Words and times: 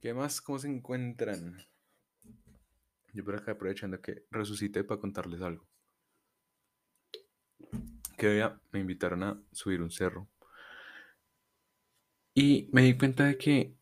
¿Qué 0.00 0.12
más? 0.12 0.40
¿Cómo 0.40 0.58
se 0.58 0.68
encuentran? 0.68 1.56
Yo 3.12 3.24
por 3.24 3.36
acá 3.36 3.52
aprovechando 3.52 4.00
que 4.00 4.24
resucité 4.30 4.84
para 4.84 5.00
contarles 5.00 5.40
algo. 5.40 5.66
Que 8.18 8.30
día 8.30 8.60
me 8.72 8.80
invitaron 8.80 9.22
a 9.22 9.42
subir 9.52 9.80
un 9.80 9.90
cerro. 9.90 10.28
Y 12.34 12.68
me 12.72 12.82
di 12.82 12.96
cuenta 12.96 13.24
de 13.24 13.38
que 13.38 13.74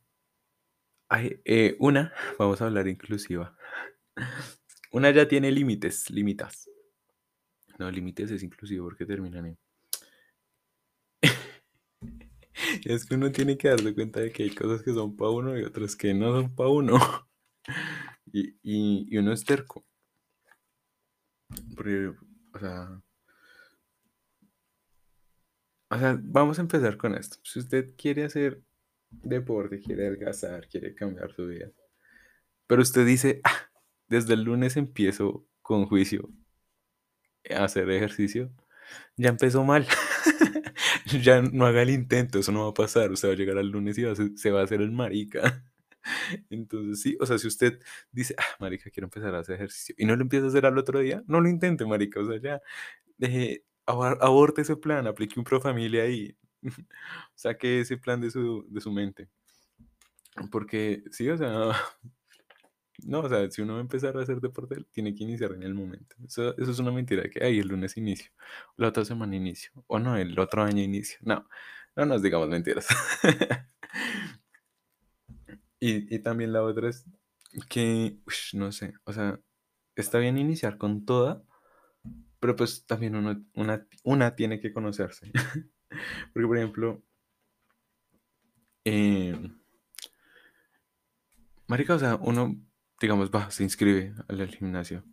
hay 1.08 1.40
eh, 1.44 1.76
una, 1.80 2.12
vamos 2.38 2.60
a 2.62 2.66
hablar 2.66 2.86
inclusiva. 2.88 3.56
Una 4.92 5.10
ya 5.10 5.26
tiene 5.26 5.50
límites, 5.50 6.08
limitas. 6.10 6.70
No, 7.80 7.90
límites 7.90 8.30
es 8.30 8.44
inclusivo 8.44 8.84
porque 8.84 9.04
terminan 9.04 9.46
en. 9.46 9.58
es 12.84 13.04
que 13.04 13.14
uno 13.14 13.30
tiene 13.32 13.56
que 13.56 13.68
darse 13.68 13.94
cuenta 13.94 14.20
de 14.20 14.32
que 14.32 14.44
hay 14.44 14.54
cosas 14.54 14.82
que 14.82 14.92
son 14.92 15.16
para 15.16 15.30
uno 15.30 15.58
y 15.58 15.64
otras 15.64 15.96
que 15.96 16.14
no 16.14 16.32
son 16.32 16.54
para 16.54 16.70
uno. 16.70 16.98
y, 18.32 18.56
y, 18.62 19.16
uno 19.16 19.32
es 19.32 19.44
terco. 19.44 19.84
O 22.54 22.58
sea. 22.58 23.02
O 25.90 25.98
sea, 25.98 26.18
vamos 26.20 26.58
a 26.58 26.62
empezar 26.62 26.96
con 26.96 27.14
esto. 27.14 27.38
Si 27.44 27.60
usted 27.60 27.94
quiere 27.96 28.24
hacer 28.24 28.62
deporte, 29.10 29.80
quiere 29.80 30.08
adelgazar, 30.08 30.66
quiere 30.68 30.94
cambiar 30.94 31.32
su 31.32 31.46
vida, 31.46 31.70
pero 32.66 32.82
usted 32.82 33.06
dice, 33.06 33.40
ah, 33.44 33.70
desde 34.08 34.34
el 34.34 34.42
lunes 34.42 34.76
empiezo 34.76 35.46
con 35.62 35.86
juicio 35.86 36.30
a 37.50 37.64
hacer 37.64 37.88
ejercicio, 37.90 38.50
ya 39.16 39.30
empezó 39.30 39.64
mal. 39.64 39.86
ya 41.22 41.42
no 41.42 41.66
haga 41.66 41.82
el 41.82 41.90
intento, 41.90 42.38
eso 42.38 42.52
no 42.52 42.64
va 42.64 42.70
a 42.70 42.74
pasar. 42.74 43.10
Usted 43.12 43.28
va 43.28 43.32
a 43.32 43.36
llegar 43.36 43.58
al 43.58 43.68
lunes 43.68 43.98
y 43.98 44.04
se 44.36 44.50
va 44.50 44.60
a 44.60 44.64
hacer 44.64 44.80
el 44.80 44.92
marica. 44.92 45.64
Entonces, 46.50 47.00
sí, 47.00 47.16
o 47.20 47.26
sea, 47.26 47.38
si 47.38 47.46
usted 47.46 47.80
dice, 48.12 48.34
ah, 48.38 48.56
marica, 48.60 48.90
quiero 48.90 49.06
empezar 49.06 49.34
a 49.34 49.40
hacer 49.40 49.56
ejercicio 49.56 49.94
y 49.98 50.04
no 50.04 50.16
lo 50.16 50.22
empieza 50.22 50.46
a 50.46 50.48
hacer 50.48 50.66
al 50.66 50.78
otro 50.78 51.00
día, 51.00 51.22
no 51.26 51.40
lo 51.40 51.48
intente, 51.48 51.84
marica. 51.86 52.20
O 52.20 52.26
sea, 52.26 52.40
ya, 52.40 52.60
deje, 53.18 53.64
aborte 53.86 54.62
ese 54.62 54.76
plan, 54.76 55.06
aplique 55.06 55.38
un 55.38 55.44
pro 55.44 55.60
familia 55.60 56.04
ahí. 56.04 56.36
Saque 57.34 57.80
ese 57.80 57.96
plan 57.96 58.20
de 58.20 58.30
su, 58.30 58.66
de 58.68 58.80
su 58.80 58.92
mente. 58.92 59.28
Porque, 60.50 61.04
sí, 61.10 61.28
o 61.28 61.36
sea, 61.36 61.72
no, 63.04 63.20
o 63.20 63.28
sea, 63.28 63.50
si 63.50 63.62
uno 63.62 63.74
va 63.74 63.78
a 63.80 63.82
empezar 63.82 64.16
a 64.16 64.22
hacer 64.22 64.40
deporte, 64.40 64.84
tiene 64.92 65.14
que 65.14 65.24
iniciar 65.24 65.52
en 65.52 65.62
el 65.62 65.74
momento. 65.74 66.16
Eso, 66.26 66.56
eso 66.58 66.70
es 66.70 66.78
una 66.78 66.92
mentira 66.92 67.28
que, 67.28 67.44
ay, 67.44 67.58
el 67.58 67.68
lunes 67.68 67.96
inicio, 67.96 68.30
la 68.76 68.88
otra 68.88 69.04
semana 69.04 69.36
inicio, 69.36 69.70
o 69.86 69.98
no, 69.98 70.16
el 70.16 70.38
otro 70.38 70.62
año 70.62 70.82
inicio. 70.82 71.18
No, 71.22 71.48
no 71.96 72.06
nos 72.06 72.22
digamos 72.22 72.48
mentiras. 72.48 72.86
y, 75.80 76.14
y, 76.14 76.18
también 76.20 76.52
la 76.52 76.62
otra 76.62 76.88
es 76.88 77.04
que, 77.68 78.18
no 78.54 78.72
sé, 78.72 78.94
o 79.04 79.12
sea, 79.12 79.40
está 79.96 80.18
bien 80.18 80.38
iniciar 80.38 80.78
con 80.78 81.04
toda, 81.04 81.44
pero 82.40 82.56
pues 82.56 82.84
también 82.86 83.16
uno, 83.16 83.42
una, 83.54 83.86
una 84.02 84.34
tiene 84.36 84.60
que 84.60 84.72
conocerse. 84.72 85.30
Porque, 86.32 86.46
por 86.46 86.58
ejemplo, 86.58 87.02
eh, 88.84 89.34
Marica, 91.66 91.94
o 91.94 91.98
sea, 91.98 92.16
uno 92.16 92.56
digamos, 93.00 93.30
va, 93.30 93.50
se 93.50 93.62
inscribe 93.64 94.14
al, 94.28 94.48
gimnasio, 94.48 95.04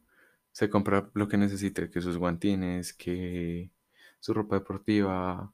se 0.52 0.70
compra 0.70 1.10
lo 1.14 1.28
que 1.28 1.38
necesite, 1.38 1.90
que 1.90 2.02
sus 2.02 2.18
guantines, 2.18 2.94
que 2.94 3.72
su 4.20 4.34
ropa 4.34 4.56
deportiva, 4.56 5.54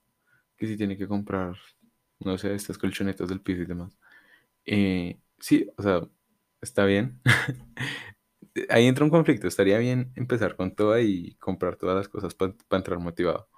que 0.57 0.67
si 0.67 0.77
tiene 0.77 0.97
que 0.97 1.07
comprar, 1.07 1.55
no 2.19 2.37
sé, 2.37 2.53
estas 2.55 2.77
colchonetas 2.77 3.29
del 3.29 3.41
piso 3.41 3.61
y 3.63 3.65
demás. 3.65 3.97
Eh, 4.65 5.19
sí, 5.39 5.69
o 5.77 5.83
sea, 5.83 6.01
está 6.61 6.85
bien. 6.85 7.21
Ahí 8.69 8.87
entra 8.87 9.05
un 9.05 9.11
conflicto. 9.11 9.47
Estaría 9.47 9.77
bien 9.79 10.11
empezar 10.15 10.55
con 10.55 10.75
todo 10.75 10.99
y 10.99 11.35
comprar 11.35 11.77
todas 11.77 11.95
las 11.95 12.09
cosas 12.09 12.33
para 12.35 12.53
entrar 12.71 12.99
motivado. 12.99 13.49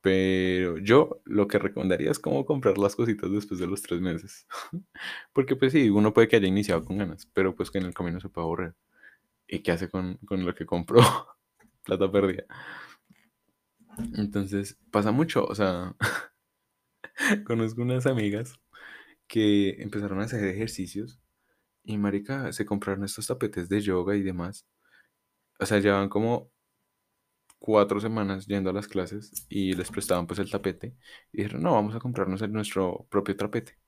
Pero 0.00 0.78
yo 0.78 1.20
lo 1.24 1.48
que 1.48 1.58
recomendaría 1.58 2.10
es 2.10 2.18
cómo 2.18 2.46
comprar 2.46 2.78
las 2.78 2.94
cositas 2.94 3.30
después 3.32 3.58
de 3.60 3.66
los 3.66 3.82
tres 3.82 4.00
meses. 4.00 4.46
Porque 5.32 5.56
pues 5.56 5.72
sí, 5.72 5.90
uno 5.90 6.12
puede 6.12 6.28
que 6.28 6.36
haya 6.36 6.46
iniciado 6.46 6.84
con 6.84 6.98
ganas, 6.98 7.26
pero 7.34 7.54
pues 7.54 7.70
que 7.70 7.78
en 7.78 7.86
el 7.86 7.94
camino 7.94 8.20
se 8.20 8.28
puede 8.28 8.44
aburrir. 8.46 8.74
¿Y 9.48 9.60
qué 9.60 9.72
hace 9.72 9.88
con, 9.88 10.18
lo 10.30 10.54
que 10.54 10.66
compró? 10.66 11.00
Plata 11.84 12.10
perdida. 12.12 12.44
Entonces, 14.14 14.78
pasa 14.92 15.10
mucho, 15.10 15.44
o 15.44 15.54
sea, 15.54 15.96
conozco 17.46 17.82
unas 17.82 18.06
amigas 18.06 18.60
que 19.26 19.82
empezaron 19.82 20.20
a 20.20 20.24
hacer 20.24 20.44
ejercicios 20.44 21.20
y 21.84 21.98
marica, 21.98 22.52
se 22.52 22.66
compraron 22.66 23.04
estos 23.04 23.26
tapetes 23.26 23.68
de 23.68 23.80
yoga 23.80 24.16
y 24.16 24.22
demás. 24.22 24.66
O 25.60 25.66
sea, 25.66 25.80
llevan 25.80 26.08
como 26.08 26.50
cuatro 27.58 28.00
semanas 28.00 28.46
yendo 28.46 28.70
a 28.70 28.72
las 28.72 28.88
clases 28.88 29.46
y 29.48 29.72
les 29.74 29.90
prestaban 29.90 30.26
pues 30.26 30.38
el 30.38 30.50
tapete 30.50 30.94
y 31.32 31.38
dijeron, 31.38 31.62
no, 31.62 31.72
vamos 31.72 31.94
a 31.94 32.00
comprarnos 32.00 32.46
nuestro 32.48 33.06
propio 33.10 33.36
tapete. 33.36 33.78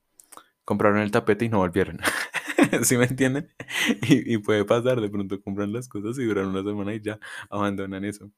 Compraron 0.65 0.99
el 0.99 1.11
tapete 1.11 1.45
y 1.45 1.49
no 1.49 1.59
volvieron. 1.59 1.99
¿Sí 2.83 2.97
me 2.97 3.05
entienden? 3.05 3.49
Y, 4.03 4.37
puede 4.39 4.65
pasar, 4.65 5.01
de 5.01 5.09
pronto 5.09 5.41
compran 5.41 5.73
las 5.73 5.87
cosas 5.87 6.17
y 6.19 6.25
duran 6.25 6.47
una 6.47 6.63
semana 6.63 6.93
y 6.93 7.01
ya 7.01 7.19
abandonan 7.49 8.05
eso. 8.05 8.31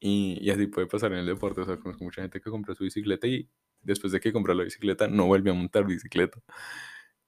Y, 0.00 0.50
así 0.50 0.66
puede 0.66 0.86
pasar 0.86 1.12
en 1.12 1.18
el 1.18 1.26
deporte. 1.26 1.60
O 1.60 1.64
sea, 1.64 1.76
conozco 1.78 2.04
mucha 2.04 2.22
gente 2.22 2.40
que 2.40 2.50
compra 2.50 2.74
su 2.74 2.84
bicicleta 2.84 3.26
y 3.26 3.48
después 3.82 4.12
de 4.12 4.20
que 4.20 4.32
compra 4.32 4.54
la 4.54 4.64
bicicleta 4.64 5.08
no 5.08 5.26
vuelve 5.26 5.50
a 5.50 5.54
montar 5.54 5.84
bicicleta. 5.84 6.40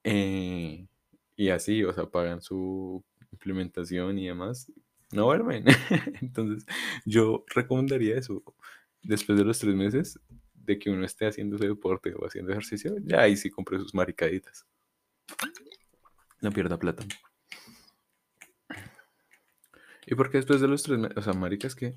Eh, 0.05 0.87
y 1.37 1.49
así, 1.51 1.85
o 1.85 1.93
sea, 1.93 2.07
pagan 2.07 2.41
su 2.41 3.05
implementación 3.33 4.19
y 4.19 4.27
demás 4.29 4.73
no 5.13 5.25
vuelven. 5.25 5.65
Entonces, 6.21 6.67
yo 7.05 7.45
recomendaría 7.49 8.17
eso. 8.17 8.43
Después 9.03 9.39
de 9.39 9.45
los 9.45 9.59
tres 9.59 9.75
meses 9.75 10.19
de 10.55 10.79
que 10.79 10.91
uno 10.91 11.05
esté 11.05 11.27
haciendo 11.27 11.57
ese 11.57 11.69
deporte 11.69 12.13
o 12.15 12.27
haciendo 12.27 12.53
ejercicio, 12.53 12.97
ya 13.05 13.21
ahí 13.21 13.37
sí 13.37 13.51
compré 13.51 13.79
sus 13.79 13.95
maricaditas. 13.95 14.67
No 16.41 16.51
pierda 16.51 16.79
plata. 16.79 17.05
¿Y 20.07 20.15
porque 20.15 20.39
después 20.39 20.61
de 20.61 20.69
los 20.69 20.83
tres 20.83 20.99
meses? 20.99 21.17
O 21.17 21.23
sea, 21.23 21.33
maricas 21.33 21.75
que, 21.75 21.97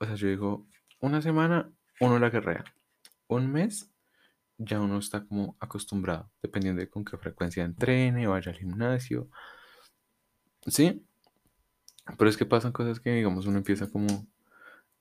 o 0.00 0.04
sea, 0.04 0.14
yo 0.14 0.28
digo, 0.28 0.66
una 1.00 1.22
semana 1.22 1.70
uno 2.00 2.18
la 2.18 2.30
guerrea. 2.30 2.64
Un 3.28 3.52
mes 3.52 3.90
ya 4.58 4.80
uno 4.80 4.98
está 4.98 5.24
como 5.26 5.56
acostumbrado, 5.60 6.30
dependiendo 6.42 6.80
de 6.80 6.88
con 6.88 7.04
qué 7.04 7.16
frecuencia 7.18 7.64
entrene, 7.64 8.26
vaya 8.26 8.52
al 8.52 8.58
gimnasio. 8.58 9.28
¿Sí? 10.66 11.06
Pero 12.18 12.30
es 12.30 12.36
que 12.36 12.46
pasan 12.46 12.72
cosas 12.72 13.00
que, 13.00 13.10
digamos, 13.10 13.46
uno 13.46 13.58
empieza 13.58 13.88
como 13.90 14.26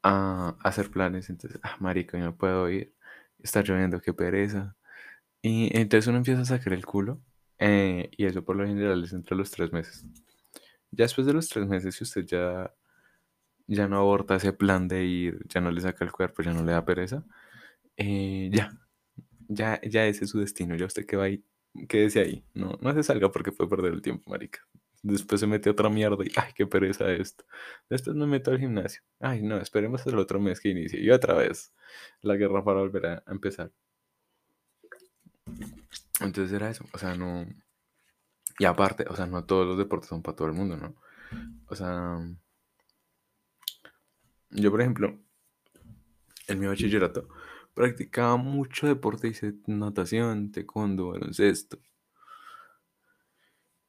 a 0.03 0.55
hacer 0.63 0.91
planes, 0.91 1.29
entonces, 1.29 1.59
ah, 1.63 1.77
marica, 1.79 2.17
yo 2.17 2.25
no 2.25 2.35
puedo 2.35 2.69
ir, 2.69 2.93
está 3.39 3.61
lloviendo, 3.63 4.01
qué 4.01 4.13
pereza. 4.13 4.75
Y 5.41 5.75
entonces 5.77 6.07
uno 6.07 6.17
empieza 6.17 6.41
a 6.41 6.45
sacar 6.45 6.73
el 6.73 6.85
culo, 6.85 7.21
eh, 7.59 8.09
y 8.17 8.25
eso 8.25 8.43
por 8.43 8.55
lo 8.55 8.67
general 8.67 9.03
es 9.03 9.13
entre 9.13 9.35
los 9.35 9.51
tres 9.51 9.71
meses. 9.73 10.05
Ya 10.91 11.05
después 11.05 11.27
de 11.27 11.33
los 11.33 11.49
tres 11.49 11.67
meses, 11.67 11.95
si 11.95 12.03
usted 12.03 12.25
ya, 12.25 12.73
ya 13.67 13.87
no 13.87 13.97
aborta 13.97 14.35
ese 14.35 14.53
plan 14.53 14.87
de 14.87 15.05
ir, 15.05 15.39
ya 15.49 15.61
no 15.61 15.71
le 15.71 15.81
saca 15.81 16.05
el 16.05 16.11
cuerpo, 16.11 16.43
ya 16.43 16.53
no 16.53 16.63
le 16.63 16.71
da 16.73 16.85
pereza, 16.85 17.23
eh, 17.97 18.49
ya, 18.53 18.77
ya, 19.47 19.81
ya 19.81 20.05
ese 20.07 20.25
es 20.25 20.31
su 20.31 20.39
destino, 20.39 20.75
ya 20.75 20.85
usted 20.85 21.05
que 21.05 21.17
va 21.17 21.25
ahí, 21.25 21.43
quédese 21.89 22.21
ahí, 22.21 22.45
no, 22.53 22.77
no 22.81 22.93
se 22.93 23.03
salga 23.03 23.31
porque 23.31 23.51
puede 23.51 23.69
perder 23.69 23.93
el 23.93 24.01
tiempo, 24.01 24.29
marica. 24.29 24.61
Después 25.03 25.41
se 25.41 25.47
mete 25.47 25.69
otra 25.69 25.89
mierda 25.89 26.23
y, 26.23 26.31
ay, 26.35 26.51
qué 26.55 26.65
pereza 26.67 27.11
esto. 27.11 27.45
Después 27.89 28.15
me 28.15 28.25
meto 28.27 28.51
al 28.51 28.59
gimnasio. 28.59 29.01
Ay, 29.19 29.41
no, 29.41 29.57
esperemos 29.57 30.05
el 30.07 30.17
otro 30.19 30.39
mes 30.39 30.59
que 30.59 30.69
inicie. 30.69 30.99
Y 30.99 31.09
otra 31.11 31.35
vez 31.35 31.73
la 32.21 32.35
guerra 32.35 32.63
para 32.63 32.79
volver 32.79 33.05
a, 33.05 33.23
empezar. 33.27 33.71
Entonces 36.21 36.51
era 36.53 36.69
eso. 36.69 36.85
O 36.93 36.97
sea, 36.97 37.15
no. 37.15 37.45
Y 38.59 38.65
aparte, 38.65 39.05
o 39.09 39.15
sea, 39.15 39.25
no 39.27 39.45
todos 39.45 39.67
los 39.67 39.77
deportes 39.77 40.09
son 40.09 40.21
para 40.21 40.35
todo 40.35 40.47
el 40.47 40.53
mundo, 40.53 40.77
¿no? 40.77 40.95
O 41.67 41.75
sea. 41.75 42.19
Yo, 44.51 44.71
por 44.71 44.81
ejemplo, 44.81 45.19
en 46.47 46.59
mi 46.59 46.67
bachillerato 46.67 47.27
practicaba 47.75 48.37
mucho 48.37 48.87
deporte, 48.87 49.27
hice 49.27 49.53
natación, 49.67 50.51
taekwondo, 50.51 51.09
baloncesto, 51.09 51.77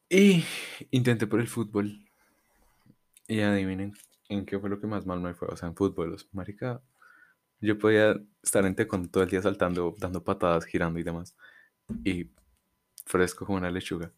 y 0.09 0.45
intenté 0.91 1.27
por 1.27 1.41
el 1.41 1.49
fútbol. 1.49 2.01
Y 3.29 3.41
adivinen 3.41 3.95
en 4.29 4.47
qué 4.47 4.59
fue 4.59 4.71
lo 4.71 4.81
que 4.81 4.87
más 4.87 5.07
mal 5.07 5.21
me 5.21 5.35
fue. 5.35 5.49
O 5.49 5.57
sea, 5.57 5.69
en 5.69 5.77
fútbol, 5.77 6.11
los 6.11 6.29
marica. 6.33 6.81
Yo 7.61 7.79
podía 7.79 8.17
estar 8.43 8.65
en 8.67 8.75
con 8.87 9.09
todo 9.11 9.25
el 9.25 9.31
día 9.31 9.43
saltando, 9.43 9.95
dando 9.99 10.23
patadas, 10.25 10.67
girando 10.67 10.99
y 11.01 11.03
demás. 11.03 11.37
Y 12.05 12.31
fresco 13.07 13.47
como 13.47 13.59
una 13.59 13.71
lechuga. 13.71 14.13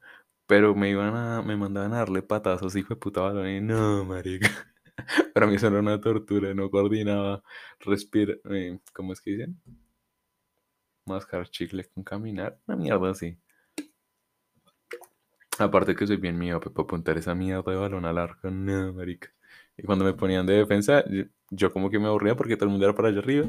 Pero 0.46 0.74
me 0.74 0.90
iban 0.90 1.14
a, 1.16 1.42
me 1.42 1.56
mandaban 1.56 1.92
a 1.94 1.98
darle 1.98 2.22
patazos, 2.22 2.76
hijo 2.76 2.94
de 2.94 3.00
puta 3.00 3.20
balón. 3.22 3.48
Y 3.48 3.60
no, 3.60 4.04
marica. 4.04 4.48
Para 5.34 5.46
mí 5.46 5.56
eso 5.56 5.68
era 5.68 5.80
una 5.80 6.00
tortura, 6.00 6.54
no 6.54 6.70
coordinaba, 6.70 7.42
respira, 7.80 8.34
eh, 8.50 8.78
¿cómo 8.92 9.12
es 9.12 9.20
que 9.20 9.30
dicen? 9.32 9.60
Mascar 11.06 11.48
chicle 11.50 11.84
con 11.88 12.04
caminar, 12.04 12.60
una 12.66 12.76
mierda 12.76 13.10
así. 13.10 13.36
Aparte 15.58 15.94
que 15.94 16.06
soy 16.06 16.16
bien 16.16 16.38
mío, 16.38 16.60
para 16.60 16.72
apuntar 16.82 17.18
esa 17.18 17.34
mierda 17.34 17.70
de 17.72 17.76
balón 17.76 18.04
al 18.04 18.18
arco, 18.18 18.50
no, 18.50 18.92
marica. 18.92 19.28
Y 19.76 19.82
cuando 19.82 20.04
me 20.04 20.12
ponían 20.12 20.46
de 20.46 20.54
defensa, 20.54 21.04
yo, 21.50 21.72
como 21.72 21.90
que 21.90 21.98
me 21.98 22.06
aburría 22.06 22.36
porque 22.36 22.56
todo 22.56 22.66
el 22.66 22.70
mundo 22.70 22.86
era 22.86 22.94
para 22.94 23.08
allá 23.08 23.18
arriba. 23.18 23.48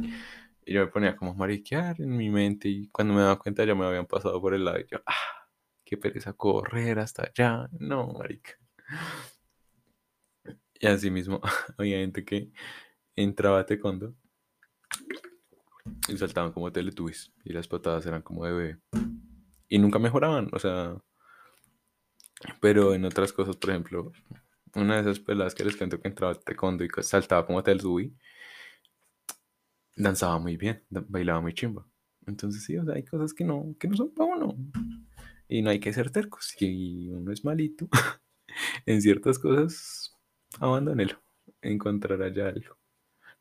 Y 0.66 0.74
yo 0.74 0.82
me 0.82 0.88
ponía 0.88 1.16
como 1.16 1.34
mariquear 1.34 2.00
en 2.02 2.16
mi 2.16 2.30
mente. 2.30 2.70
Y 2.70 2.90
cuando 2.90 3.14
me 3.14 3.22
daba 3.22 3.40
cuenta 3.40 3.66
ya 3.66 3.76
me 3.76 3.86
habían 3.86 4.06
pasado 4.06 4.40
por 4.42 4.54
el 4.54 4.66
lado. 4.66 4.80
Y 4.80 4.86
yo, 4.92 5.00
ah, 5.06 5.48
qué 5.84 5.98
pereza 5.98 6.34
correr 6.34 7.00
hasta 7.00 7.24
allá. 7.24 7.68
No, 7.80 8.14
marica. 8.14 8.52
Y 10.80 10.88
así 10.88 11.12
mismo, 11.12 11.42
había 11.78 11.98
gente 11.98 12.24
que 12.24 12.52
entraba 13.16 13.60
a 13.60 13.66
taekwondo 13.66 14.16
y 16.08 16.18
saltaban 16.18 16.52
como 16.52 16.72
teletubbies. 16.72 17.32
Y 17.44 17.54
las 17.54 17.68
patadas 17.68 18.06
eran 18.06 18.22
como 18.22 18.46
de 18.46 18.52
bebé. 18.54 18.80
Y 19.68 19.80
nunca 19.80 20.00
mejoraban, 20.00 20.50
o 20.52 20.60
sea. 20.60 20.96
Pero 22.62 22.94
en 22.94 23.06
otras 23.06 23.34
cosas, 23.34 23.58
por 23.58 23.70
ejemplo, 23.72 24.12
una 24.76 24.96
de 24.96 25.02
esas 25.02 25.20
peladas 25.20 25.56
que 25.56 25.66
les 25.66 25.76
cuento 25.76 26.00
que 26.00 26.08
entraba 26.08 26.34
a 26.34 26.36
taekwondo 26.36 26.84
y 26.84 26.90
saltaba 27.02 27.46
como 27.46 27.64
teletubby, 27.64 28.16
danzaba 29.96 30.40
muy 30.40 30.58
bien, 30.58 30.84
bailaba 30.90 31.42
muy 31.42 31.54
chimba. 31.54 31.86
Entonces 32.26 32.64
sí, 32.64 32.78
o 32.78 32.86
sea, 32.86 32.96
hay 32.96 33.04
cosas 33.04 33.34
que 33.34 33.44
no, 33.44 33.76
que 33.80 33.88
no 33.88 33.98
son 33.98 34.14
para 34.14 34.36
uno. 34.36 34.56
Y 35.48 35.62
no 35.62 35.72
hay 35.72 35.80
que 35.80 35.92
ser 35.92 36.12
tercos. 36.12 36.54
Si 36.56 37.10
uno 37.10 37.32
es 37.32 37.44
malito 37.44 37.90
en 38.86 39.02
ciertas 39.02 39.40
cosas, 39.40 40.16
abandónelo. 40.60 41.22
Encontrará 41.62 42.32
ya 42.32 42.48
algo. 42.48 42.78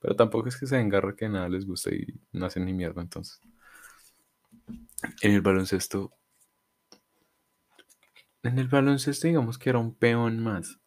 Pero 0.00 0.16
tampoco 0.16 0.48
es 0.48 0.56
que 0.56 0.66
se 0.66 0.80
engarra 0.80 1.14
que 1.14 1.28
nada 1.28 1.48
les 1.48 1.66
gusta 1.66 1.94
y 1.94 2.06
no 2.32 2.46
hacen 2.46 2.64
ni 2.64 2.72
mierda, 2.72 3.02
entonces. 3.02 3.40
En 5.20 5.32
el 5.32 5.40
baloncesto. 5.40 6.17
En 8.48 8.58
el 8.58 8.68
baloncesto, 8.68 9.28
digamos 9.28 9.58
que 9.58 9.68
era 9.68 9.78
un 9.78 9.94
peón 9.94 10.42
más. 10.42 10.80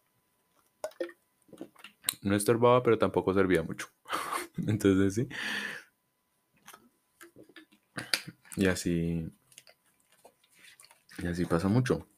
No 2.20 2.34
estorbaba, 2.34 2.82
pero 2.82 2.98
tampoco 2.98 3.32
servía 3.32 3.62
mucho. 3.62 3.86
Entonces 4.66 5.14
sí. 5.14 5.28
Y 8.56 8.66
así. 8.66 9.30
Y 11.18 11.26
así 11.28 11.44
pasa 11.44 11.68
mucho. 11.68 12.08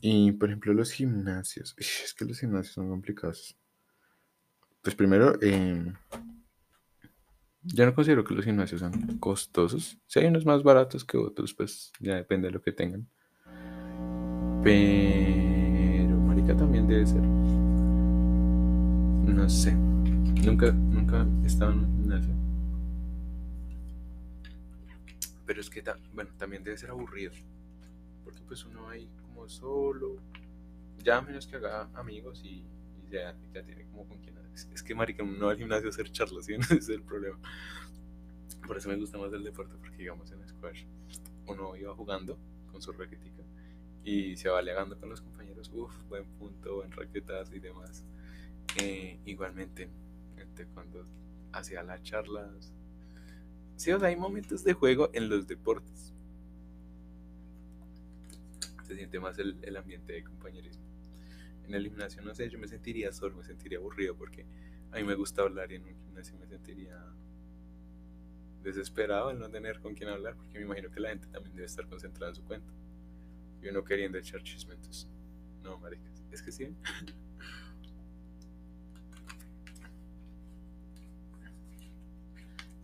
Y 0.00 0.32
por 0.32 0.48
ejemplo, 0.48 0.74
los 0.74 0.90
gimnasios. 0.90 1.76
Es 1.78 2.12
que 2.12 2.24
los 2.24 2.40
gimnasios 2.40 2.74
son 2.74 2.88
complicados. 2.88 3.56
Pues 4.82 4.96
primero, 4.96 5.38
eh, 5.40 5.92
yo 7.62 7.86
no 7.86 7.94
considero 7.94 8.24
que 8.24 8.34
los 8.34 8.44
gimnasios 8.44 8.80
sean 8.80 9.18
costosos. 9.18 9.96
Si 10.08 10.18
hay 10.18 10.26
unos 10.26 10.44
más 10.44 10.64
baratos 10.64 11.04
que 11.04 11.16
otros, 11.16 11.54
pues 11.54 11.92
ya 12.00 12.16
depende 12.16 12.48
de 12.48 12.54
lo 12.54 12.62
que 12.62 12.72
tengan. 12.72 13.08
Pero, 14.62 16.16
marica, 16.16 16.56
también 16.56 16.86
debe 16.86 17.06
ser. 17.06 17.22
No 19.24 19.48
sé. 19.48 19.72
Nunca, 20.44 20.72
nunca 20.72 21.26
he 21.42 21.46
estado 21.46 21.72
en 21.72 21.78
un 21.80 21.96
gimnasio. 21.96 22.34
Pero 25.46 25.60
es 25.60 25.70
que, 25.70 25.82
ta- 25.82 25.98
bueno, 26.12 26.30
también 26.36 26.62
debe 26.62 26.76
ser 26.76 26.90
aburrido. 26.90 27.32
Porque 28.24 28.42
pues 28.46 28.64
uno 28.64 28.84
va 28.84 28.92
ahí 28.92 29.08
como 29.22 29.48
solo. 29.48 30.16
Ya 31.04 31.18
a 31.18 31.22
menos 31.22 31.46
que 31.46 31.56
haga 31.56 31.88
amigos 31.94 32.42
y, 32.44 32.66
y 33.06 33.10
ya, 33.10 33.36
ya 33.54 33.62
tiene 33.64 33.86
como 33.86 34.06
con 34.06 34.18
quién. 34.18 34.36
Es, 34.54 34.68
es 34.74 34.82
que, 34.82 34.94
marica, 34.94 35.22
uno 35.22 35.38
no 35.38 35.46
va 35.46 35.52
al 35.52 35.58
gimnasio 35.58 35.88
a 35.88 35.90
hacer 35.90 36.10
charlas, 36.12 36.46
¿sí? 36.46 36.54
Ese 36.58 36.76
es 36.76 36.88
el 36.90 37.02
problema. 37.02 37.38
Por 38.66 38.76
eso 38.76 38.88
me 38.88 38.96
gusta 38.96 39.18
más 39.18 39.32
el 39.32 39.44
deporte, 39.44 39.74
porque 39.78 39.96
digamos 39.96 40.30
en 40.32 40.46
squash 40.48 40.84
uno 41.46 41.74
iba 41.76 41.94
jugando 41.94 42.38
con 42.70 42.82
su 42.82 42.92
raquetica 42.92 43.42
y 44.08 44.36
se 44.38 44.48
va 44.48 44.58
alegando 44.58 44.98
con 44.98 45.10
los 45.10 45.20
compañeros. 45.20 45.70
Uf, 45.74 45.92
buen 46.08 46.24
punto, 46.38 46.76
buen 46.76 46.90
raquetazo 46.92 47.54
y 47.54 47.60
demás. 47.60 48.04
Eh, 48.80 49.20
igualmente, 49.26 49.90
este, 50.38 50.64
cuando 50.66 51.06
hacía 51.52 51.82
las 51.82 52.02
charlas. 52.02 52.72
Sí, 53.76 53.92
o 53.92 53.98
sea, 53.98 54.08
hay 54.08 54.16
momentos 54.16 54.64
de 54.64 54.72
juego 54.72 55.10
en 55.12 55.28
los 55.28 55.46
deportes. 55.46 56.14
Se 58.86 58.96
siente 58.96 59.20
más 59.20 59.38
el, 59.38 59.58
el 59.60 59.76
ambiente 59.76 60.14
de 60.14 60.24
compañerismo. 60.24 60.84
En 61.66 61.74
el 61.74 61.84
gimnasio, 61.84 62.22
no 62.22 62.34
sé, 62.34 62.48
yo 62.48 62.58
me 62.58 62.66
sentiría 62.66 63.12
solo, 63.12 63.36
me 63.36 63.44
sentiría 63.44 63.76
aburrido 63.76 64.16
porque 64.16 64.46
a 64.90 64.96
mí 64.96 65.04
me 65.04 65.16
gusta 65.16 65.42
hablar 65.42 65.70
y 65.70 65.74
en 65.74 65.84
un 65.84 65.94
gimnasio 65.94 66.34
me 66.38 66.46
sentiría 66.46 66.98
desesperado 68.62 69.30
en 69.30 69.38
no 69.38 69.50
tener 69.50 69.80
con 69.80 69.94
quién 69.94 70.08
hablar 70.08 70.34
porque 70.34 70.58
me 70.58 70.64
imagino 70.64 70.90
que 70.90 70.98
la 70.98 71.10
gente 71.10 71.26
también 71.26 71.54
debe 71.54 71.66
estar 71.66 71.86
concentrada 71.86 72.30
en 72.30 72.36
su 72.36 72.44
cuenta. 72.44 72.72
Y 73.62 73.68
uno 73.68 73.84
queriendo 73.84 74.18
echar 74.18 74.42
chismentos. 74.42 75.08
No, 75.62 75.78
maricas. 75.78 76.22
Es 76.30 76.42
que 76.42 76.52
sí. 76.52 76.74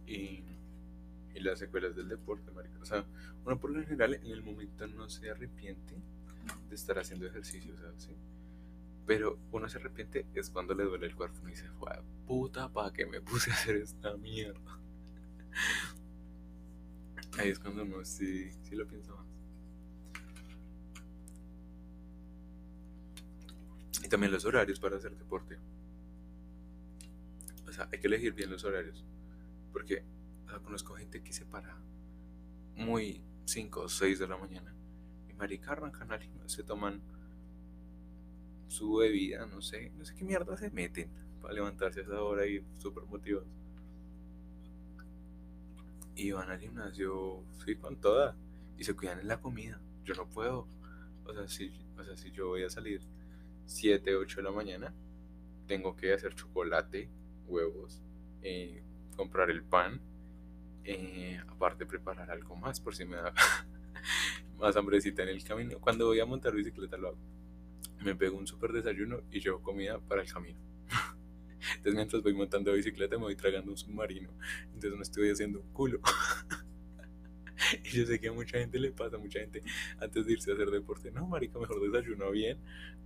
y, 0.07 0.45
y 1.35 1.41
las 1.41 1.59
secuelas 1.59 1.95
del 1.97 2.09
deporte, 2.09 2.51
marica. 2.53 2.79
O 2.81 2.85
sea, 2.85 3.05
uno 3.45 3.59
por 3.59 3.71
lo 3.71 3.83
general 3.83 4.15
en 4.15 4.27
el 4.27 4.43
momento 4.43 4.87
no 4.87 5.09
se 5.09 5.31
arrepiente 5.31 5.95
de 6.69 6.75
estar 6.75 6.99
haciendo 6.99 7.27
ejercicio, 7.27 7.77
¿sabes? 7.77 8.05
¿Sí? 8.05 8.17
Pero 9.07 9.39
uno 9.53 9.69
se 9.69 9.79
arrepiente 9.79 10.27
es 10.35 10.51
cuando 10.51 10.75
le 10.75 10.85
duele 10.85 11.07
el 11.07 11.17
cuerpo 11.17 11.47
y 11.49 11.53
dice, 11.53 11.69
"Jue 11.69 11.93
puta, 12.27 12.71
¿para 12.73 12.93
qué 12.93 13.07
me 13.07 13.21
puse 13.21 13.51
a 13.51 13.55
hacer 13.55 13.77
esta 13.77 14.17
mierda? 14.17 14.81
Ahí 17.39 17.49
es 17.51 17.59
cuando 17.59 17.83
uno 17.83 18.05
sí, 18.05 18.51
sí 18.63 18.75
lo 18.77 18.87
piensa 18.87 19.13
más. 19.13 19.27
También 24.15 24.31
los 24.31 24.45
horarios 24.45 24.79
para 24.79 24.97
hacer 24.97 25.17
deporte. 25.17 25.59
O 27.67 27.73
sea, 27.73 27.89
hay 27.93 27.99
que 27.99 28.07
elegir 28.07 28.33
bien 28.33 28.49
los 28.49 28.63
horarios. 28.63 29.05
Porque 29.73 30.05
conozco 30.63 30.95
gente 30.95 31.21
que 31.21 31.33
se 31.33 31.45
para 31.45 31.77
muy 32.77 33.25
5 33.45 33.81
o 33.81 33.89
6 33.89 34.21
de 34.21 34.29
la 34.29 34.37
mañana. 34.37 34.73
Y 35.29 35.33
marica 35.33 35.73
arrancan 35.73 36.13
al 36.13 36.23
se 36.47 36.63
toman 36.63 37.03
su 38.69 38.95
bebida, 38.95 39.47
no 39.47 39.61
sé, 39.61 39.91
no 39.97 40.05
sé 40.05 40.15
qué 40.15 40.23
mierda 40.23 40.57
se 40.57 40.71
meten 40.71 41.11
para 41.43 41.55
levantarse 41.55 41.99
a 41.99 42.03
esa 42.05 42.23
hora 42.23 42.47
y 42.47 42.65
súper 42.79 43.03
motivados. 43.07 43.49
Y 46.15 46.31
van 46.31 46.53
al 46.53 46.61
gimnasio, 46.61 47.43
sí, 47.65 47.75
con 47.75 48.01
toda. 48.01 48.37
Y 48.79 48.85
se 48.85 48.95
cuidan 48.95 49.19
en 49.19 49.27
la 49.27 49.41
comida. 49.41 49.81
Yo 50.05 50.15
no 50.15 50.29
puedo. 50.29 50.69
O 51.25 51.33
sea, 51.33 51.49
si, 51.49 51.73
o 51.99 52.05
sea, 52.05 52.17
si 52.17 52.31
yo 52.31 52.47
voy 52.47 52.63
a 52.63 52.71
salir 52.71 53.01
7, 53.67 54.17
8 54.17 54.37
de 54.37 54.43
la 54.43 54.51
mañana, 54.51 54.95
tengo 55.67 55.97
que 55.97 56.13
hacer 56.13 56.35
chocolate, 56.35 57.09
huevos, 57.47 58.03
eh, 58.43 58.83
comprar 59.17 59.51
el 59.51 59.63
pan, 59.63 60.01
eh, 60.85 61.41
aparte 61.49 61.87
preparar 61.87 62.31
algo 62.31 62.57
más 62.57 62.81
por 62.81 62.95
si 62.95 63.05
me 63.05 63.17
da 63.17 63.33
más 64.59 64.77
hambrecita 64.77 65.23
en 65.23 65.31
el 65.31 65.43
camino. 65.43 65.79
Cuando 65.81 66.07
voy 66.07 66.21
a 66.21 66.27
montar 66.27 66.55
bicicleta 66.55 66.97
lo 66.97 67.09
hago. 67.09 67.19
Me 68.03 68.15
pego 68.15 68.37
un 68.37 68.47
super 68.47 68.73
desayuno 68.73 69.23
y 69.31 69.41
llevo 69.41 69.63
comida 69.63 69.99
para 69.99 70.23
el 70.23 70.31
camino. 70.31 70.59
Entonces 71.77 71.95
mientras 71.95 72.23
voy 72.23 72.35
montando 72.35 72.73
bicicleta 72.73 73.17
me 73.17 73.25
voy 73.25 73.37
tragando 73.37 73.71
un 73.71 73.79
submarino. 73.79 74.31
Entonces 74.75 74.95
me 74.95 75.03
estoy 75.03 75.31
haciendo 75.31 75.61
un 75.61 75.73
culo. 75.73 76.01
y 77.85 77.89
yo 77.97 78.07
sé 78.07 78.19
que 78.19 78.29
a 78.29 78.33
mucha 78.33 78.59
gente 78.59 78.79
le 78.79 78.91
pasa, 78.91 79.19
mucha 79.19 79.41
gente 79.41 79.63
antes 79.99 80.27
de 80.27 80.33
irse 80.33 80.51
a 80.51 80.55
hacer 80.55 80.71
deporte, 80.71 81.11
no, 81.11 81.27
marica, 81.27 81.59
mejor 81.59 81.81
desayuno 81.81 82.31
bien 82.31 82.59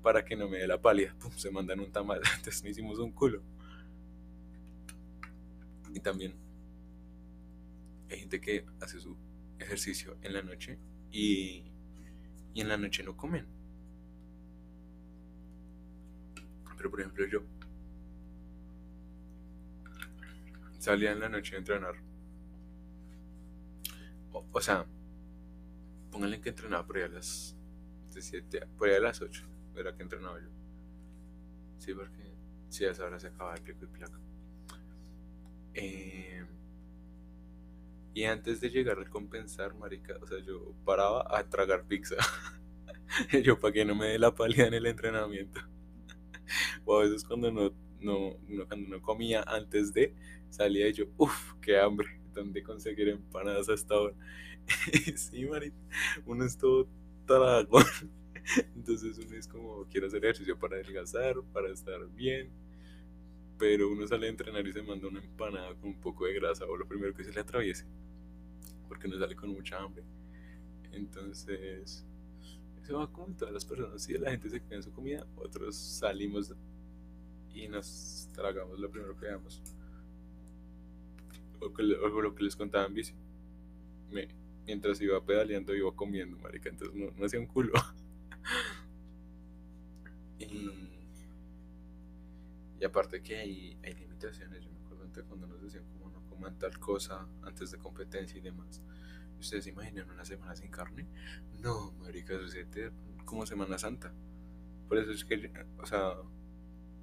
para 0.03 0.25
que 0.25 0.37
no 0.37 0.49
me 0.49 0.59
dé 0.59 0.67
la 0.67 0.81
pálida. 0.81 1.15
Pum, 1.19 1.33
se 1.33 1.51
mandan 1.51 1.81
un 1.81 1.91
tamal. 1.93 2.21
Entonces 2.37 2.63
me 2.63 2.71
hicimos 2.71 2.99
un 2.99 3.13
culo. 3.13 3.43
Y 5.95 6.01
también 6.01 6.35
hay 8.11 8.21
gente 8.21 8.41
que 8.41 8.65
hace 8.81 9.01
su 9.01 9.17
ejercicio 9.59 10.17
en 10.23 10.33
la 10.33 10.43
noche 10.43 10.79
y, 11.11 11.65
y 12.55 12.61
en 12.61 12.69
la 12.69 12.77
noche 12.77 13.03
no 13.03 13.17
comen. 13.17 13.47
Pero 16.77 16.91
por 16.91 17.01
ejemplo 17.01 17.27
yo 17.27 17.43
salía 20.79 21.11
en 21.11 21.21
la 21.21 21.29
noche 21.29 21.57
a 21.57 21.59
entrenar. 21.59 22.08
O, 24.53 24.61
sea, 24.61 24.87
pónganle 26.11 26.41
que 26.41 26.51
entrenaba 26.51 26.87
por 26.87 26.97
ahí 26.97 27.05
a 27.05 27.09
las 27.09 27.57
de 28.13 28.23
7, 28.23 28.67
por 28.77 28.89
a 28.89 28.99
las 29.01 29.21
8 29.21 29.49
era 29.77 29.95
que 29.95 30.03
entrenaba 30.03 30.41
yo. 30.41 30.49
Sí, 31.79 31.95
porque 31.95 32.35
sí, 32.69 32.85
a 32.85 32.91
esa 32.91 33.05
hora 33.05 33.21
se 33.21 33.29
acaba 33.29 33.55
el 33.55 33.63
pico 33.63 33.85
y 33.85 33.89
placa. 33.89 34.19
Eh, 35.75 36.45
y 38.15 38.25
antes 38.25 38.61
de 38.61 38.71
llegar 38.71 38.99
al 38.99 39.09
compensar, 39.09 39.75
marica, 39.75 40.17
o 40.21 40.27
sea, 40.27 40.39
yo 40.41 40.75
paraba 40.85 41.25
a 41.31 41.49
tragar 41.49 41.87
pizza. 41.87 42.17
yo 43.45 43.59
para 43.59 43.73
que 43.73 43.85
no 43.85 43.95
me 43.95 44.09
dé 44.09 44.19
la 44.19 44.35
pálida 44.35 44.67
en 44.67 44.75
el 44.75 44.87
entrenamiento. 44.87 45.61
o 46.85 46.99
a 46.99 47.03
veces 47.05 47.25
cuando 47.25 47.53
no, 47.53 47.73
no, 48.01 48.37
no, 48.49 48.67
cuando 48.67 48.89
no 48.89 49.03
comía 49.03 49.45
antes 49.47 49.93
de, 49.93 50.15
salía 50.51 50.89
y 50.89 50.95
yo, 50.95 51.05
uff, 51.17 51.55
qué 51.61 51.79
hambre, 51.79 52.21
¿dónde 52.39 52.63
conseguir 52.63 53.09
empanadas 53.09 53.69
hasta 53.69 53.95
ahora? 53.95 54.15
sí, 55.17 55.45
marica, 55.45 55.77
uno 56.27 56.45
es 56.45 56.57
todo 56.57 56.89
tragón. 57.27 57.85
Entonces 58.77 59.19
uno 59.19 59.37
es 59.37 59.47
como, 59.47 59.85
quiero 59.91 60.07
hacer 60.07 60.25
ejercicio 60.25 60.59
para 60.59 60.77
adelgazar, 60.77 61.37
para 61.53 61.71
estar 61.71 62.07
bien. 62.09 62.51
Pero 63.59 63.91
uno 63.91 64.07
sale 64.07 64.27
a 64.27 64.31
entrenar 64.31 64.67
y 64.67 64.73
se 64.73 64.83
manda 64.83 65.09
una 65.09 65.21
empanada 65.21 65.75
con 65.75 65.91
un 65.91 66.01
poco 66.01 66.27
de 66.27 66.35
grasa 66.35 66.65
o 66.65 66.77
lo 66.77 66.87
primero 66.87 67.13
que 67.15 67.25
se 67.25 67.33
le 67.33 67.41
atraviese. 67.41 67.85
Porque 68.87 69.09
uno 69.09 69.19
sale 69.19 69.35
con 69.35 69.51
mucha 69.51 69.79
hambre. 69.79 70.05
Entonces, 70.93 72.07
eso 72.83 72.99
va 72.99 73.13
como 73.13 73.35
todas 73.37 73.53
las 73.53 73.65
personas. 73.65 74.03
Si 74.03 74.17
la 74.17 74.31
gente 74.31 74.49
se 74.49 74.63
queda 74.63 74.77
en 74.77 74.83
su 74.83 74.93
comida, 74.93 75.27
otros 75.37 75.77
salimos 75.77 76.55
y 77.53 77.69
nos 77.69 78.29
tragamos 78.33 78.79
lo 78.79 78.91
primero 78.91 79.17
que 79.19 79.27
veamos. 79.27 79.61
O, 81.61 82.21
lo 82.21 82.35
que 82.35 82.45
les 82.45 82.57
contaba 82.57 82.87
en 82.87 82.95
bici. 82.95 83.15
mientras 84.67 85.01
iba 85.01 85.25
pedaleando, 85.25 85.75
iba 85.75 85.95
comiendo, 85.95 86.39
marica. 86.39 86.69
Entonces 86.69 86.95
no, 86.95 87.11
no 87.17 87.27
hacía 87.27 87.41
un 87.41 87.47
culo. 87.47 87.73
y, 90.39 90.71
y 92.81 92.85
aparte 92.85 93.23
que 93.23 93.37
hay, 93.37 93.79
hay 93.83 93.95
limitaciones. 93.95 94.65
Yo 94.65 94.71
me 94.71 94.79
acuerdo 94.79 95.09
cuando 95.27 95.47
nos 95.47 95.63
decían 95.63 95.85
como 95.87 96.11
no 96.11 96.21
coman 96.29 96.59
tal 96.59 96.79
cosa 96.79 97.27
antes 97.43 97.71
de 97.71 97.79
competencia 97.79 98.39
y 98.39 98.43
demás. 98.43 98.83
¿Ustedes 99.39 99.65
se 99.65 99.71
imaginan 99.71 100.11
una 100.11 100.25
semana 100.25 100.55
sin 100.57 100.71
carne? 100.71 101.07
No, 101.61 101.93
marica, 101.93 102.35
eso 102.35 102.47
es 102.47 102.93
como 103.25 103.47
Semana 103.47 103.79
Santa. 103.79 104.13
Por 104.89 104.99
eso 104.99 105.13
es 105.13 105.25
que, 105.25 105.51
o 105.79 105.87
sea, 105.87 106.15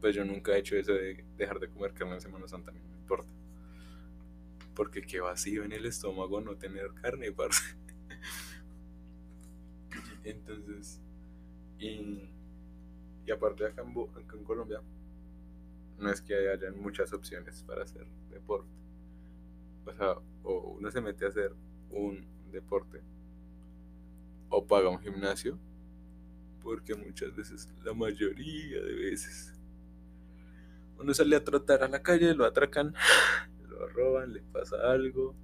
pues 0.01 0.15
yo 0.15 0.25
nunca 0.25 0.53
he 0.53 0.59
hecho 0.59 0.75
eso 0.75 0.93
de 0.93 1.23
dejar 1.37 1.59
de 1.59 1.69
comer 1.69 1.93
carne 1.93 2.15
en 2.15 2.21
Semana 2.21 2.47
Santa, 2.47 2.71
a 2.71 2.73
mí 2.73 2.79
no 2.81 2.89
me 2.89 2.97
importa. 2.97 3.31
Porque 4.75 5.01
qué 5.01 5.19
vacío 5.21 5.63
en 5.63 5.71
el 5.71 5.85
estómago 5.85 6.41
no 6.41 6.57
tener 6.57 6.93
carne, 7.01 7.31
parce. 7.31 7.75
Entonces, 10.23 10.99
y, 11.79 12.29
y 13.25 13.31
aparte 13.31 13.65
acá 13.65 13.83
en, 13.83 13.91
acá 13.91 14.37
en 14.37 14.43
Colombia, 14.43 14.81
no 15.97 16.09
es 16.09 16.21
que 16.21 16.35
haya 16.35 16.71
muchas 16.71 17.13
opciones 17.13 17.63
para 17.63 17.83
hacer 17.83 18.05
deporte. 18.29 18.69
O 19.85 19.93
sea, 19.93 20.15
o 20.43 20.75
uno 20.77 20.91
se 20.91 21.01
mete 21.01 21.25
a 21.25 21.29
hacer 21.29 21.53
un 21.89 22.25
deporte 22.51 23.01
o 24.49 24.65
paga 24.65 24.89
un 24.89 24.99
gimnasio, 24.99 25.57
porque 26.61 26.95
muchas 26.95 27.35
veces, 27.35 27.69
la 27.83 27.93
mayoría 27.93 28.81
de 28.81 28.93
veces, 28.93 29.53
uno 30.97 31.13
sale 31.13 31.35
a 31.35 31.43
trotar 31.43 31.83
a 31.83 31.87
la 31.87 32.01
calle, 32.01 32.33
lo 32.33 32.45
atracan, 32.45 32.93
lo 33.75 33.87
roban, 33.89 34.33
le 34.33 34.41
pasa 34.41 34.77
algo, 34.91 35.35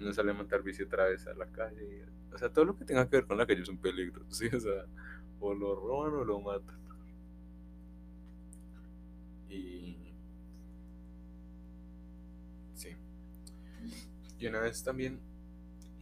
uno 0.00 0.12
sale 0.12 0.30
a 0.30 0.34
montar 0.34 0.62
bici 0.62 0.82
otra 0.82 1.04
vez 1.06 1.26
a 1.26 1.34
la 1.34 1.46
calle, 1.46 2.06
o 2.32 2.38
sea, 2.38 2.52
todo 2.52 2.64
lo 2.64 2.76
que 2.76 2.84
tenga 2.84 3.08
que 3.08 3.16
ver 3.16 3.26
con 3.26 3.38
la 3.38 3.46
calle 3.46 3.62
es 3.62 3.68
un 3.68 3.78
peligro, 3.78 4.24
¿sí? 4.30 4.46
o 4.46 4.60
sea, 4.60 4.86
o 5.40 5.54
lo 5.54 5.74
roban 5.74 6.14
o 6.14 6.24
lo 6.24 6.40
matan. 6.40 6.80
Y... 9.48 10.14
Sí. 12.74 12.96
Y 14.38 14.46
una 14.46 14.60
vez 14.60 14.82
también 14.82 15.20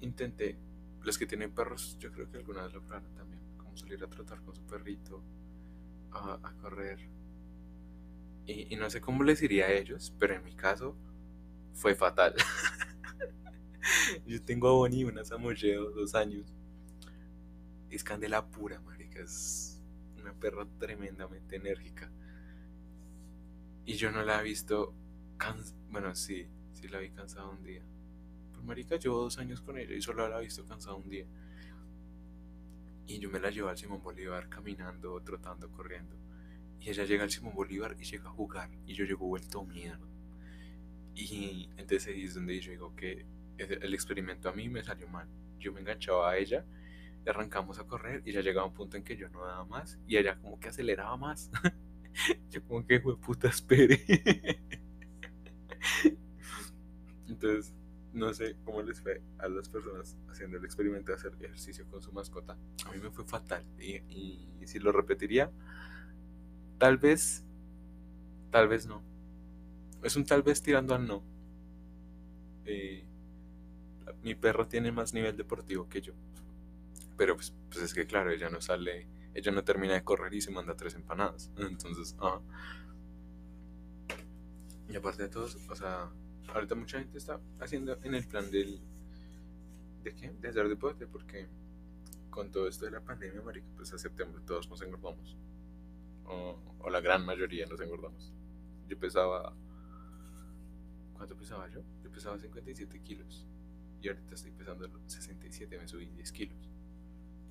intenté, 0.01 0.57
los 1.03 1.19
que 1.19 1.27
tienen 1.27 1.53
perros, 1.53 1.97
yo 1.99 2.13
creo 2.13 2.31
que 2.31 2.39
alguna 2.39 2.63
vez 2.63 2.75
lo 2.75 2.83
probaron 2.83 3.13
también, 3.15 3.43
como 3.57 3.77
salir 3.77 4.03
a 4.05 4.09
trotar 4.09 4.41
con 4.43 4.55
su 4.55 4.63
perrito, 4.67 5.23
a, 6.13 6.53
correr. 6.61 6.99
Y, 8.51 8.75
no 8.77 8.91
sé 8.91 9.01
cómo 9.01 9.23
les 9.23 9.41
diría 9.41 9.67
a 9.67 9.73
ellos, 9.73 10.13
pero 10.19 10.35
en 10.35 10.43
mi 10.43 10.55
caso 10.55 10.97
fue 11.73 11.95
fatal. 11.95 12.35
yo 14.27 14.43
tengo 14.43 14.69
a 14.69 14.73
Bonnie, 14.73 15.05
una 15.05 15.25
samoyeo, 15.25 15.91
dos 15.91 16.17
años. 16.17 16.53
Es 17.91 18.03
candela 18.03 18.51
pura, 18.51 18.81
marica. 18.81 19.21
Es 19.21 19.81
una 20.21 20.33
perra 20.33 20.67
tremendamente 20.79 21.57
enérgica. 21.57 22.11
Y 23.85 23.95
yo 23.95 24.11
no 24.11 24.25
la 24.25 24.41
he 24.41 24.43
visto. 24.43 24.95
Bueno, 25.89 26.15
sí, 26.17 26.49
sí 26.73 26.89
la 26.89 26.99
vi 26.99 27.11
cansada 27.11 27.49
un 27.49 27.63
día. 27.63 27.85
Marica, 28.65 28.97
llevo 28.97 29.23
dos 29.23 29.39
años 29.39 29.63
con 29.63 29.79
ella 29.79 29.95
y 29.95 30.03
solo 30.03 30.29
la 30.29 30.39
he 30.39 30.43
visto 30.43 30.67
cansada 30.67 30.97
un 30.97 31.09
día. 31.09 31.27
Y 33.07 33.21
yo 33.21 33.31
me 33.31 33.39
la 33.39 33.51
llevo 33.51 33.69
al 33.69 33.79
Simón 33.79 34.03
Bolívar 34.03 34.49
caminando, 34.49 35.21
trotando, 35.23 35.71
corriendo. 35.71 36.17
Y 36.81 36.91
ella 36.91 37.05
llega 37.05 37.25
al 37.25 37.31
Simón 37.31 37.55
Bolívar 37.55 37.97
y 37.99 38.05
llega 38.05 38.29
a 38.29 38.33
jugar. 38.33 38.71
Y 38.87 38.95
yo 38.95 39.05
llego 39.05 39.27
vuelto 39.27 39.65
mierda. 39.65 40.07
Y 41.15 41.69
entonces 41.77 42.09
ahí 42.09 42.25
es 42.25 42.35
donde 42.35 42.59
yo 42.61 42.71
digo 42.73 42.97
que 42.97 43.27
el 43.59 43.93
experimento 43.93 44.49
a 44.49 44.53
mí 44.53 44.69
me 44.69 44.83
salió 44.83 45.07
mal. 45.09 45.29
Yo 45.59 45.73
me 45.73 45.81
enganchaba 45.81 46.31
a 46.31 46.39
ella, 46.39 46.65
y 47.25 47.29
arrancamos 47.29 47.79
a 47.79 47.85
correr 47.85 48.23
y 48.25 48.33
ya 48.33 48.41
llegaba 48.41 48.67
un 48.67 48.73
punto 48.73 48.97
en 48.97 49.05
que 49.05 49.17
yo 49.17 49.29
no 49.29 49.45
daba 49.45 49.65
más. 49.67 49.99
Y 50.07 50.17
ella 50.17 50.39
como 50.39 50.59
que 50.59 50.69
aceleraba 50.69 51.17
más. 51.17 51.51
yo 52.51 52.65
como 52.65 52.87
que, 52.87 53.01
fue 53.01 53.19
puta, 53.19 53.49
espere. 53.49 54.01
entonces 57.29 57.75
no 58.13 58.35
sé 58.35 58.57
cómo 58.65 58.83
les 58.83 59.01
fue 59.01 59.23
a 59.39 59.49
las 59.49 59.69
personas 59.69 60.17
haciendo 60.29 60.59
el 60.59 60.65
experimento 60.65 61.13
de 61.13 61.19
hacer 61.19 61.33
ejercicio 61.41 61.87
con 61.89 62.03
su 62.03 62.13
mascota. 62.13 62.57
A 62.87 62.93
mí 62.93 62.99
me 63.01 63.11
fue 63.11 63.25
fatal. 63.25 63.65
Y, 63.79 64.67
si 64.67 64.79
lo 64.79 64.93
repetiría, 64.93 65.51
tal 66.81 66.97
vez, 66.97 67.45
tal 68.51 68.67
vez 68.67 68.87
no. 68.87 69.03
Es 70.03 70.17
un 70.17 70.25
tal 70.25 70.43
vez 70.43 70.63
tirando 70.63 70.95
al 70.95 71.07
no. 71.07 71.23
Eh, 72.65 73.05
mi 74.23 74.35
perro 74.35 74.67
tiene 74.67 74.91
más 74.91 75.13
nivel 75.13 75.37
deportivo 75.37 75.89
que 75.89 76.01
yo. 76.01 76.15
Pero 77.19 77.37
pues, 77.37 77.55
pues, 77.71 77.85
es 77.85 77.95
que 77.95 78.07
claro, 78.07 78.33
ella 78.33 78.49
no 78.49 78.63
sale, 78.63 79.07
ella 79.35 79.53
no 79.53 79.63
termina 79.63 79.93
de 79.93 80.03
correr 80.03 80.33
y 80.33 80.41
se 80.41 80.51
manda 80.51 80.75
tres 80.75 80.95
empanadas. 80.95 81.51
Entonces, 81.59 82.17
ah. 82.19 82.41
Y 84.89 84.97
aparte 84.97 85.25
de 85.25 85.29
todo, 85.29 85.45
o 85.45 85.77
sea, 85.77 86.11
ahorita 86.55 86.75
mucha 86.75 86.99
gente 86.99 87.19
está 87.19 87.39
haciendo 87.61 87.99
en 88.03 88.15
el 88.15 88.27
plan 88.27 88.51
del 88.51 88.81
de 90.03 90.15
qué 90.15 90.31
de 90.31 90.49
hacer 90.49 90.67
deporte 90.67 91.07
porque 91.07 91.47
con 92.31 92.51
todo 92.51 92.67
esto 92.67 92.87
de 92.87 92.93
la 92.93 93.03
pandemia 93.03 93.43
marica 93.43 93.69
pues 93.77 93.93
aceptemos 93.93 94.43
todos 94.47 94.69
nos 94.71 94.81
engordamos 94.81 95.37
o, 96.31 96.59
o, 96.79 96.91
la 96.91 97.01
gran 97.01 97.25
mayoría 97.25 97.67
nos 97.67 97.81
engordamos 97.81 98.33
yo 98.89 98.99
pesaba 98.99 99.55
¿cuánto 101.15 101.37
pesaba 101.37 101.69
yo? 101.69 101.83
yo 102.03 102.11
pesaba 102.11 102.39
57 102.39 103.01
kilos 103.03 103.47
y 104.01 104.09
ahorita 104.09 104.35
estoy 104.35 104.53
pesando 104.53 104.89
67 105.07 105.79
me 105.79 105.89
subí 105.89 106.07
10 106.07 106.33
kilos 106.33 106.59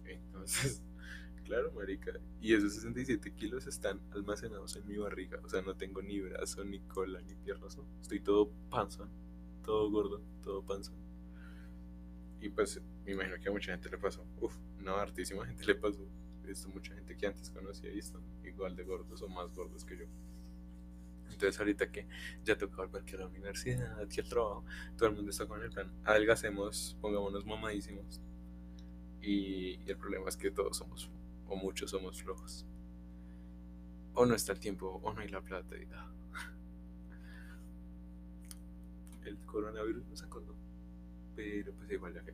entonces 0.05 0.83
Claro, 1.49 1.71
marica. 1.71 2.11
Y 2.39 2.53
esos 2.53 2.75
67 2.75 3.33
kilos 3.33 3.65
están 3.65 3.99
almacenados 4.11 4.75
en 4.75 4.87
mi 4.87 4.97
barriga. 4.97 5.39
O 5.43 5.49
sea, 5.49 5.63
no 5.63 5.75
tengo 5.75 5.99
ni 5.99 6.19
brazo, 6.19 6.63
ni 6.63 6.79
cola, 6.81 7.19
ni 7.21 7.33
piernas, 7.33 7.75
¿no? 7.75 7.87
Estoy 7.99 8.19
todo 8.19 8.51
panzón, 8.69 9.09
todo 9.65 9.89
gordo, 9.89 10.21
todo 10.43 10.63
panzón. 10.63 10.99
Y 12.39 12.49
pues 12.49 12.79
me 13.03 13.13
imagino 13.13 13.39
que 13.39 13.49
a 13.49 13.51
mucha 13.51 13.71
gente 13.71 13.89
le 13.89 13.97
pasó. 13.97 14.27
Uf, 14.39 14.55
no, 14.77 14.95
hartísima 14.97 15.43
gente 15.47 15.65
le 15.65 15.73
pasó. 15.73 16.07
Visto 16.49 16.69
mucha 16.69 16.95
gente 16.95 17.15
que 17.15 17.27
antes 17.27 17.49
conocía 17.51 17.93
y 17.93 17.99
están 17.99 18.21
igual 18.43 18.75
de 18.75 18.83
gordos 18.83 19.21
o 19.21 19.27
más 19.27 19.53
gordos 19.53 19.85
que 19.85 19.97
yo. 19.97 20.05
Entonces 21.31 21.59
ahorita 21.59 21.91
que 21.91 22.07
ya 22.43 22.57
toca 22.57 22.77
volver 22.77 23.03
que 23.03 23.15
a 23.15 23.19
la 23.19 23.27
universidad, 23.27 24.07
que 24.07 24.21
al 24.21 24.27
trabajo, 24.27 24.65
todo 24.97 25.09
el 25.09 25.15
mundo 25.15 25.31
está 25.31 25.45
con 25.45 25.61
el 25.61 25.69
plan, 25.69 25.91
adelgacemos, 26.03 26.97
pongámonos 26.99 27.45
mamadísimos. 27.45 28.19
Y, 29.21 29.79
y 29.85 29.85
el 29.85 29.97
problema 29.97 30.27
es 30.27 30.37
que 30.37 30.49
todos 30.49 30.77
somos 30.77 31.09
o 31.49 31.55
muchos 31.55 31.91
somos 31.91 32.21
flojos. 32.21 32.65
O 34.13 34.25
no 34.25 34.35
está 34.35 34.53
el 34.53 34.59
tiempo, 34.59 34.99
o 35.03 35.13
no 35.13 35.21
hay 35.21 35.29
la 35.29 35.41
plata. 35.41 35.77
Y, 35.77 35.87
ah. 35.93 36.11
El 39.23 39.37
coronavirus 39.45 40.05
nos 40.07 40.23
acordó. 40.23 40.55
Pero 41.35 41.73
pues 41.73 41.91
igual 41.91 42.13
ya 42.13 42.23
que. 42.23 42.33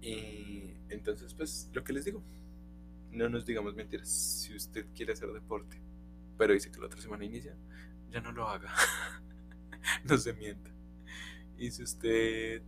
Y 0.00 0.74
entonces, 0.88 1.34
pues 1.34 1.70
lo 1.72 1.84
que 1.84 1.92
les 1.92 2.04
digo, 2.04 2.22
no 3.12 3.28
nos 3.28 3.44
digamos 3.44 3.74
mentiras. 3.74 4.08
Si 4.08 4.54
usted 4.54 4.86
quiere 4.94 5.12
hacer 5.12 5.30
deporte, 5.32 5.80
pero 6.38 6.54
dice 6.54 6.70
que 6.70 6.80
la 6.80 6.86
otra 6.86 7.00
semana 7.00 7.24
inicia, 7.24 7.54
ya 8.10 8.20
no 8.20 8.32
lo 8.32 8.48
haga. 8.48 8.72
no 10.04 10.16
se 10.16 10.32
mienta. 10.32 10.70
Y 11.58 11.70
si 11.70 11.82
usted 11.82 12.62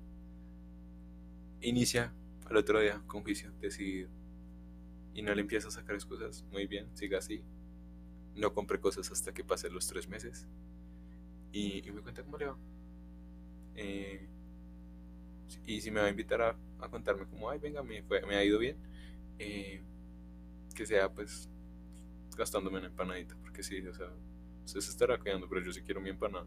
inicia 1.60 2.12
al 2.46 2.56
otro 2.56 2.80
día 2.80 3.02
con 3.06 3.22
juicio 3.22 3.52
decidido 3.60 4.10
y 5.14 5.22
no 5.22 5.34
le 5.34 5.40
empieza 5.40 5.68
a 5.68 5.70
sacar 5.70 5.94
excusas, 5.94 6.44
muy 6.50 6.66
bien, 6.66 6.94
siga 6.96 7.18
así. 7.18 7.42
No 8.34 8.52
compre 8.52 8.80
cosas 8.80 9.10
hasta 9.10 9.32
que 9.32 9.44
pase 9.44 9.70
los 9.70 9.86
tres 9.86 10.08
meses 10.08 10.46
y, 11.52 11.82
me 11.92 12.00
cuenta 12.00 12.22
cómo 12.22 12.38
le 12.38 12.46
va. 12.46 12.58
Eh, 13.74 14.28
y 15.66 15.80
si 15.80 15.90
me 15.90 16.00
va 16.00 16.06
a 16.06 16.11
invitar 16.11 16.42
a, 16.42 16.56
contarme 16.90 17.26
como, 17.26 17.49
ay, 17.49 17.59
venga, 17.59 17.82
me, 17.82 18.02
me 18.02 18.35
ha 18.35 18.44
ido 18.44 18.59
bien, 18.59 18.76
eh, 19.38 19.82
que 20.75 20.85
sea 20.85 21.12
pues 21.12 21.49
gastándome 22.37 22.78
una 22.78 22.88
empanadita, 22.88 23.37
porque 23.40 23.62
sí, 23.62 23.87
o 23.87 23.94
sea, 23.94 24.09
se 24.64 24.78
estará 24.78 25.18
quedando, 25.18 25.49
pero 25.49 25.62
yo 25.62 25.73
sí 25.73 25.82
quiero 25.82 26.00
mi 26.00 26.11
empanada. 26.11 26.47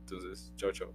Entonces, 0.00 0.52
chao, 0.56 0.72
chao. 0.72 0.92